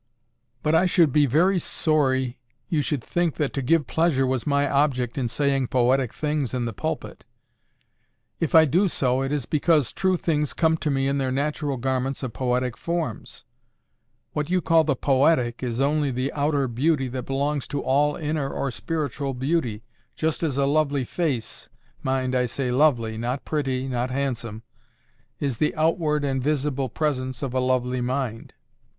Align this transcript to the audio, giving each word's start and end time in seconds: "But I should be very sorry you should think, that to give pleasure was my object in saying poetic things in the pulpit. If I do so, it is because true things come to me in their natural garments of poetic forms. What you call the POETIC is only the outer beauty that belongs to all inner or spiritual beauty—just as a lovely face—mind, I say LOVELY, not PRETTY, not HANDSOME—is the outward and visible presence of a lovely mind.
"But 0.63 0.73
I 0.73 0.87
should 0.87 1.13
be 1.13 1.27
very 1.27 1.59
sorry 1.59 2.39
you 2.67 2.81
should 2.81 3.03
think, 3.03 3.35
that 3.35 3.53
to 3.53 3.61
give 3.61 3.85
pleasure 3.85 4.25
was 4.25 4.47
my 4.47 4.67
object 4.67 5.15
in 5.15 5.27
saying 5.27 5.67
poetic 5.67 6.11
things 6.11 6.55
in 6.55 6.65
the 6.65 6.73
pulpit. 6.73 7.23
If 8.39 8.55
I 8.55 8.65
do 8.65 8.87
so, 8.87 9.21
it 9.21 9.31
is 9.31 9.45
because 9.45 9.91
true 9.93 10.17
things 10.17 10.53
come 10.53 10.75
to 10.77 10.89
me 10.89 11.07
in 11.07 11.19
their 11.19 11.31
natural 11.31 11.77
garments 11.77 12.23
of 12.23 12.33
poetic 12.33 12.77
forms. 12.77 13.43
What 14.33 14.49
you 14.49 14.59
call 14.59 14.83
the 14.85 14.95
POETIC 14.95 15.61
is 15.61 15.79
only 15.79 16.09
the 16.09 16.33
outer 16.33 16.67
beauty 16.67 17.07
that 17.09 17.27
belongs 17.27 17.67
to 17.67 17.79
all 17.83 18.15
inner 18.15 18.49
or 18.51 18.71
spiritual 18.71 19.35
beauty—just 19.35 20.41
as 20.41 20.57
a 20.57 20.65
lovely 20.65 21.05
face—mind, 21.05 22.33
I 22.33 22.47
say 22.47 22.71
LOVELY, 22.71 23.19
not 23.19 23.45
PRETTY, 23.45 23.87
not 23.87 24.09
HANDSOME—is 24.09 25.59
the 25.59 25.75
outward 25.75 26.25
and 26.25 26.41
visible 26.41 26.89
presence 26.89 27.43
of 27.43 27.53
a 27.53 27.59
lovely 27.59 28.01
mind. 28.01 28.55